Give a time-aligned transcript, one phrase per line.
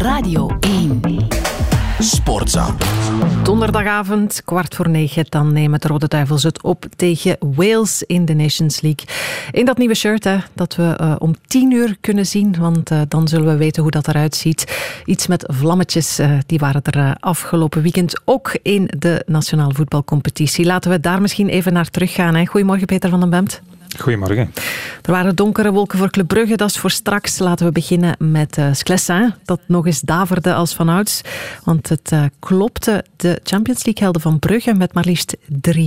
[0.00, 1.00] Radio 1.
[1.98, 2.74] Sportza.
[3.42, 8.34] Donderdagavond, kwart voor negen, dan nemen de Rode Duivels het op tegen Wales in de
[8.34, 9.06] Nations League.
[9.50, 13.00] In dat nieuwe shirt hè, dat we uh, om tien uur kunnen zien, want uh,
[13.08, 14.82] dan zullen we weten hoe dat eruit ziet.
[15.04, 20.66] Iets met vlammetjes, uh, die waren er afgelopen weekend ook in de Nationale Voetbalcompetitie.
[20.66, 22.34] Laten we daar misschien even naar teruggaan.
[22.34, 22.46] Hè.
[22.46, 23.62] Goedemorgen Peter van den Bemt.
[23.98, 24.52] Goedemorgen.
[25.02, 27.38] Er waren donkere wolken voor Club Brugge, dat is voor straks.
[27.38, 31.20] Laten we beginnen met uh, dat nog eens daverde als vanouds.
[31.64, 35.40] Want het uh, klopte de Champions League helden van Brugge met maar liefst 3-0.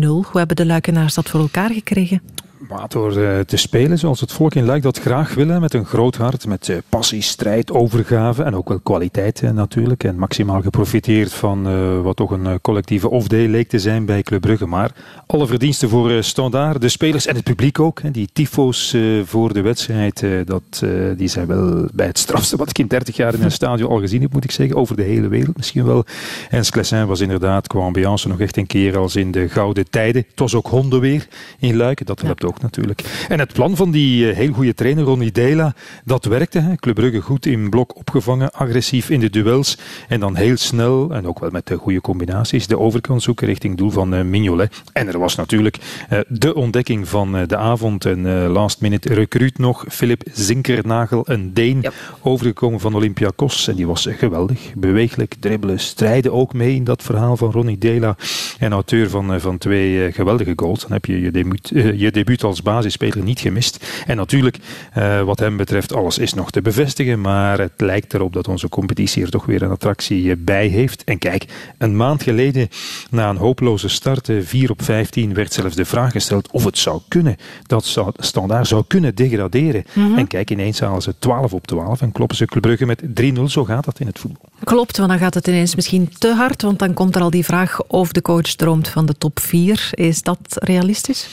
[0.00, 2.22] Hoe hebben de Luikenaars dat voor elkaar gekregen?
[2.68, 5.84] Maar door uh, te spelen zoals het volk in Luik dat graag willen, met een
[5.84, 10.04] groot hart, met uh, passie, strijd, overgave en ook wel kwaliteit uh, natuurlijk.
[10.04, 14.66] En maximaal geprofiteerd van wat toch een collectieve off-day leek te zijn bij Club Brugge.
[14.66, 14.90] Maar
[15.26, 18.12] alle verdiensten voor Standaard, de spelers en het publiek ook.
[18.12, 20.82] Die tyfo's voor de wedstrijd, dat,
[21.16, 24.00] die zijn wel bij het strafste wat ik in 30 jaar in een stadion al
[24.00, 24.76] gezien heb, moet ik zeggen.
[24.76, 26.04] Over de hele wereld misschien wel.
[26.50, 30.24] En Sclessin was inderdaad qua ambiance nog echt een keer als in de gouden tijden.
[30.28, 31.26] Het was ook hondenweer
[31.58, 32.53] in Luik, dat helpt ja.
[32.54, 33.26] Ook natuurlijk.
[33.28, 35.74] En het plan van die uh, heel goede trainer Ronnie Deila,
[36.04, 36.58] dat werkte.
[36.58, 36.76] Hè.
[36.76, 41.26] Club Brugge goed in blok opgevangen, agressief in de duels en dan heel snel, en
[41.26, 44.82] ook wel met de goede combinaties, de overkant zoeken richting doel van uh, Mignolet.
[44.92, 45.78] En er was natuurlijk
[46.12, 51.84] uh, de ontdekking van de avond en last minute recruit nog, Philip Zinkernagel, een Deen,
[52.20, 53.68] overgekomen van Olympiakos.
[53.68, 58.16] En die was geweldig, beweeglijk, dribbelen, strijden ook mee in dat verhaal van Ronnie Deila.
[58.58, 60.80] En auteur van, van twee geweldige goals.
[60.80, 63.86] Dan heb je je debuut, je debuut als basisspeler niet gemist.
[64.06, 64.58] En natuurlijk,
[64.98, 67.20] uh, wat hem betreft, alles is nog te bevestigen.
[67.20, 71.04] Maar het lijkt erop dat onze competitie er toch weer een attractie bij heeft.
[71.04, 71.44] En kijk,
[71.78, 72.68] een maand geleden,
[73.10, 77.00] na een hopeloze start, 4 op 15, werd zelfs de vraag gesteld of het zou
[77.08, 77.36] kunnen.
[77.66, 79.84] Dat Standaard zou kunnen degraderen.
[79.92, 80.18] Mm -hmm.
[80.18, 83.42] En kijk, ineens halen ze 12 op 12 en kloppen ze Club Brugge met 3-0.
[83.46, 84.48] Zo gaat dat in het voetbal.
[84.64, 86.62] Klopt, want dan gaat het ineens misschien te hard.
[86.62, 89.90] Want dan komt er al die vraag of de coach droomt van de top 4.
[89.92, 91.28] Is dat realistisch?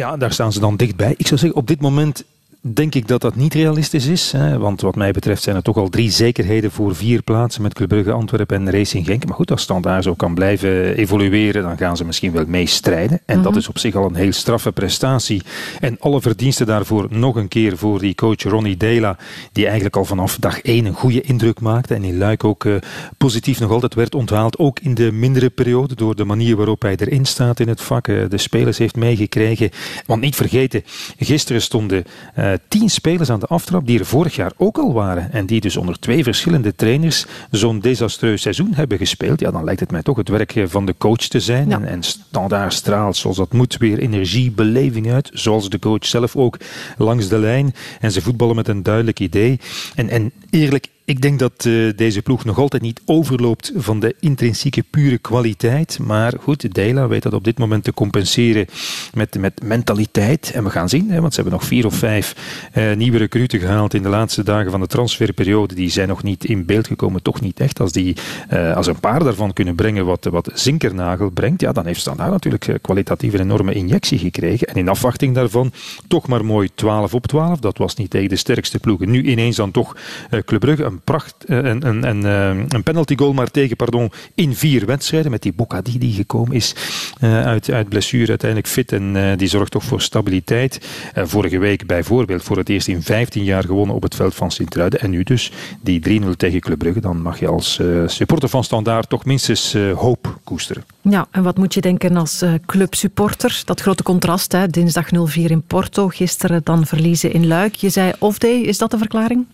[0.00, 1.14] Ja, daar staan ze dan dichtbij.
[1.16, 2.24] Ik zou zeggen, op dit moment
[2.62, 4.32] denk ik dat dat niet realistisch is.
[4.32, 7.74] Hè, want wat mij betreft zijn er toch al drie zekerheden voor vier plaatsen met
[7.74, 9.26] Club Brugge, Antwerpen en Racing Genk.
[9.26, 13.20] Maar goed, als Standaard zo kan blijven evolueren, dan gaan ze misschien wel mee strijden.
[13.26, 13.52] En mm -hmm.
[13.52, 15.42] dat is op zich al een heel straffe prestatie.
[15.80, 19.16] En alle verdiensten daarvoor nog een keer voor die coach Ronnie Deila,
[19.52, 21.94] die eigenlijk al vanaf dag één een goede indruk maakte.
[21.94, 22.76] En in Luik ook uh,
[23.16, 24.58] positief nog altijd werd onthaald.
[24.58, 28.08] Ook in de mindere periode, door de manier waarop hij erin staat in het vak.
[28.08, 29.70] Uh, de spelers heeft meegekregen.
[30.06, 30.82] Want niet vergeten,
[31.18, 32.04] gisteren stonden
[32.38, 35.32] uh, tien spelers aan de aftrap die er vorig jaar ook al waren.
[35.32, 39.40] En die dus onder twee verschillende trainers zo'n desastreus seizoen hebben gespeeld.
[39.40, 41.68] Ja, dan lijkt het mij toch het werk van de coach te zijn.
[41.68, 41.74] Ja.
[41.74, 45.30] En, en standaard straalt zoals dat moet weer energie, beleving uit.
[45.32, 46.56] Zoals de coach zelf ook
[46.96, 47.74] langs de lijn.
[48.00, 49.60] En ze voetballen met een duidelijk idee.
[49.94, 54.14] En, en eerlijk, ik denk dat uh, deze ploeg nog altijd niet overloopt van de
[54.20, 55.98] intrinsieke pure kwaliteit.
[55.98, 58.66] Maar goed, Deila weet dat op dit moment te compenseren
[59.14, 60.50] met, met mentaliteit.
[60.54, 62.34] En we gaan zien, hè, want ze hebben nog vier of vijf
[62.74, 65.74] uh, nieuwe recruten gehaald in de laatste dagen van de transferperiode.
[65.74, 67.80] Die zijn nog niet in beeld gekomen, toch niet echt.
[67.80, 68.16] Als, die,
[68.52, 72.30] uh, als een paar daarvan kunnen brengen wat, wat Zinkernagel brengt, ja, dan heeft Standaard
[72.30, 74.66] natuurlijk kwalitatief een enorme injectie gekregen.
[74.66, 75.72] En in afwachting daarvan
[76.08, 77.58] toch maar mooi 12 op 12.
[77.58, 79.10] Dat was niet tegen de sterkste ploegen.
[79.10, 79.96] Nu ineens dan toch
[80.44, 82.24] Club Brugge, een pracht, een, een, een,
[82.68, 85.30] een penalty goal maar tegen pardon, in vier wedstrijden.
[85.30, 86.74] Met die Bocadi die gekomen is
[87.20, 88.92] uh, uit, uit blessure uiteindelijk fit.
[88.92, 90.88] En die zorgt toch voor stabiliteit.
[91.14, 95.00] Vorige week bijvoorbeeld voor het eerst in 15 jaar gewonnen op het veld van Sint-Truiden.
[95.00, 97.00] En nu dus die 3-0 tegen Club Brugge.
[97.00, 100.84] Dan mag je als supporter van Standaard toch minstens hoop koesteren.
[101.00, 103.62] Ja, en wat moet je denken als clubsupporter?
[103.64, 104.66] Dat grote contrast, hè?
[104.68, 106.08] dinsdag 0-4 in Porto.
[106.08, 107.74] Gisteren dan verliezen in Luik.
[107.74, 109.46] Je zei off-day, is dat de verklaring?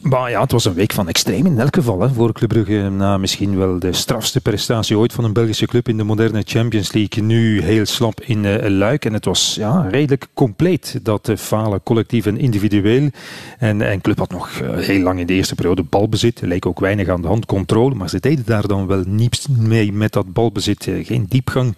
[0.00, 2.00] Maar ja, het was een week van extreem in elk geval.
[2.00, 5.88] Hè, voor Club Brugge na misschien wel de strafste prestatie ooit van een Belgische club
[5.88, 7.22] in de moderne Champions League.
[7.22, 9.04] Nu heel slap in uh, Luik.
[9.04, 13.10] En het was ja, redelijk compleet, dat uh, falen collectief en individueel.
[13.58, 16.40] En, en Club had nog uh, heel lang in de eerste periode balbezit.
[16.40, 17.94] Leek ook weinig aan de hand, controle.
[17.94, 20.88] Maar ze deden daar dan wel niets mee met dat balbezit.
[21.02, 21.76] geen diepgang,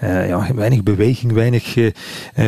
[0.00, 1.76] ja, weinig beweging, weinig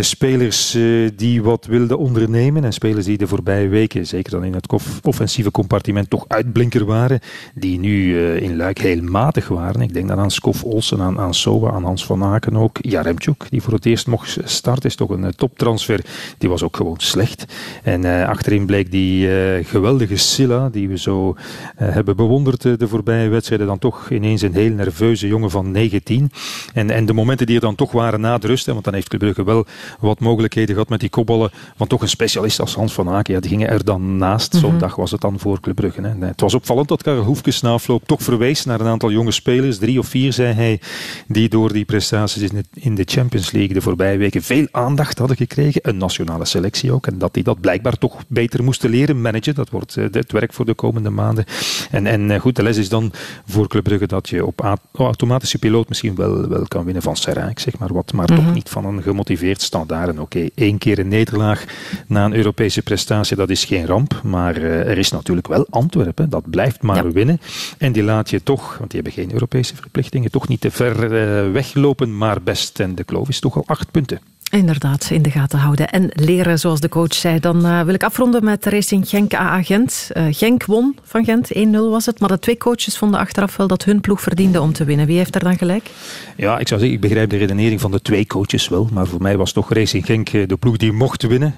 [0.00, 0.78] spelers
[1.16, 2.64] die wat wilden ondernemen.
[2.64, 6.84] En spelers die de voorbije weken, zeker dan in het kof offensieve compartiment toch uitblinker
[6.84, 7.20] waren,
[7.54, 9.80] die nu uh, in Luik heel matig waren.
[9.80, 12.78] Ik denk dan aan Skof Olsen, aan, aan Soa, aan Hans van Aken ook.
[12.80, 16.00] Jaremchuk, die voor het eerst mocht starten, is toch een uh, toptransfer.
[16.38, 17.44] Die was ook gewoon slecht.
[17.82, 19.28] En uh, achterin bleek die
[19.64, 21.36] geweldige Silla, die we zo
[21.76, 26.30] hebben bewonderd de voorbije wedstrijden, dan toch ineens een heel nerveuze jongen van 19.
[26.72, 28.94] En, en de momenten die er dan toch waren na de rust, hè, want dan
[28.94, 29.66] heeft Club Brugge wel
[30.00, 33.40] wat mogelijkheden gehad met die kopballen, want toch een specialist als Hans van Aken, ja,
[33.40, 34.52] die gingen er dan naast.
[34.52, 34.60] -hmm.
[34.60, 36.00] Zo'n dag was het dan voor Club Brugge.
[36.00, 36.26] Hè.
[36.26, 39.78] Het was opvallend dat Karel Hoefkes na afloop toch verwees naar een aantal jonge spelers,
[39.78, 40.80] drie of vier zei hij,
[41.26, 45.80] die door die prestaties in de Champions League de voorbije weken veel aandacht hadden gekregen.
[45.84, 47.06] Een nationale selectie ook.
[47.06, 49.54] En dat die dat blijkbaar toch beter moesten leren managen.
[49.54, 51.44] Dat wordt eh, het werk voor de komende maanden.
[51.90, 53.12] En, en eh, goed, de les is dan
[53.46, 57.58] voor Club Brugge dat je op automatische piloot misschien wel, wel kan winnen van Serraik,
[57.58, 58.52] zeg maar wat, maar toch mhm.
[58.52, 60.10] niet van een gemotiveerd standaard.
[60.10, 61.64] Oké, okay, één keer een nederlaag
[62.06, 64.20] na een Europese prestatie, dat is geen ramp.
[64.22, 67.40] Maar uh, er is natuurlijk wel Antwerpen, dat blijft maar winnen.
[67.78, 71.04] En die laat je toch, want die hebben geen Europese verplichtingen, toch niet te ver
[71.04, 72.80] uh, weglopen, maar best.
[72.80, 74.20] En de kloof is toch al acht punten.
[74.54, 77.40] Inderdaad, in de gaten houden en leren, zoals de coach zei.
[77.40, 80.10] Dan uh, wil ik afronden met Racing Genk AA Gent.
[80.16, 82.20] Uh, Genk won van Gent, 1-0 was het.
[82.20, 85.06] Maar de twee coaches vonden achteraf wel dat hun ploeg verdiende om te winnen.
[85.06, 85.90] Wie heeft er dan gelijk?
[86.36, 88.88] Ja, ik zou zeggen, ik begrijp de redenering van de twee coaches wel.
[88.92, 91.54] Maar voor mij was toch Racing Genk eh, de ploeg die mocht winnen.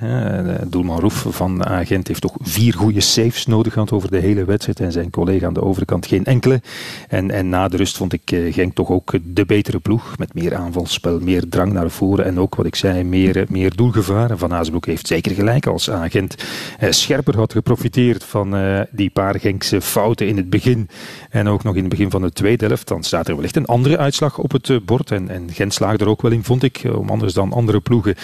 [0.69, 4.45] Doelman Roef van AA Gent heeft toch vier goede saves nodig gehad over de hele
[4.45, 4.81] wedstrijd.
[4.81, 6.61] En zijn collega aan de overkant geen enkele.
[7.09, 10.19] En, en na de rust vond ik Genk toch ook de betere ploeg.
[10.19, 12.25] Met meer aanvalspel, meer drang naar voren.
[12.25, 14.39] En ook wat ik zei, meer, meer doelgevaar.
[14.39, 16.35] Van Azenbroek heeft zeker gelijk als agent.
[16.79, 20.89] Eh, scherper had geprofiteerd van eh, die paar Genkse fouten in het begin.
[21.31, 22.89] En ook nog in het begin van de tweede helft.
[22.89, 25.11] Dan staat er wellicht een andere uitslag op het eh, bord.
[25.11, 26.83] En, en Gent slaagde er ook wel in, vond ik.
[26.97, 28.15] Om anders dan andere ploegen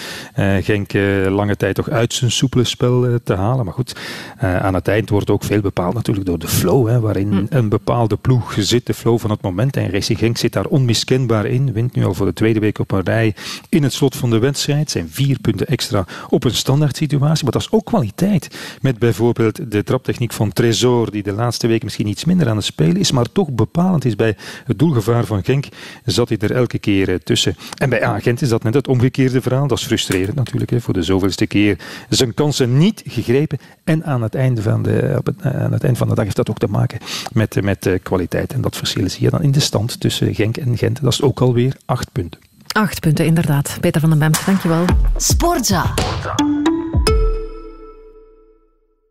[0.61, 0.93] Genk
[1.29, 3.65] lange tijd toch uit zijn soepele spel te halen.
[3.65, 3.95] Maar goed,
[4.39, 6.87] aan het eind wordt ook veel bepaald natuurlijk door de flow.
[6.87, 7.45] Hè, waarin hm.
[7.49, 8.85] een bepaalde ploeg zit.
[8.85, 9.77] De flow van het moment.
[9.77, 11.73] En Racing Genk zit daar onmiskenbaar in.
[11.73, 13.35] Wint nu al voor de tweede week op een rij
[13.69, 14.91] in het slot van de wedstrijd wedstrijd.
[14.91, 17.43] zijn vier punten extra op een standaard situatie.
[17.43, 18.47] Maar dat is ook kwaliteit.
[18.81, 22.65] Met bijvoorbeeld de traptechniek van Tresor, die de laatste weken misschien iets minder aan het
[22.65, 24.35] spelen is, maar toch bepalend is bij
[24.65, 25.65] het doelgevaar van Genk,
[26.05, 27.55] zat hij er elke keer eh, tussen.
[27.77, 29.67] En bij Agent is dat net het omgekeerde verhaal.
[29.67, 31.77] Dat is frustrerend natuurlijk, hè, voor de zoveelste keer
[32.09, 33.57] zijn kansen niet gegrepen.
[33.83, 36.35] En aan het, einde van de, op het, eh, aan het van de dag heeft
[36.35, 36.99] dat ook te maken
[37.33, 38.53] met, met eh, kwaliteit.
[38.53, 41.01] En dat verschil zie je dan in de stand tussen Genk en Gent.
[41.01, 42.39] Dat is ook alweer acht punten.
[42.73, 43.77] Acht punten, inderdaad.
[43.79, 44.85] Peter van den Bemt, dankjewel.
[45.17, 45.93] Sportza.
[45.95, 46.62] Sportza.